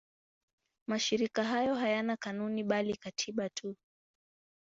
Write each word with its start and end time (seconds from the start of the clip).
Mashirika 0.87 1.43
hayo 1.43 1.75
hayana 1.75 2.17
kanuni 2.17 2.63
bali 2.63 2.95
katiba 2.95 3.49
tu. 3.49 3.75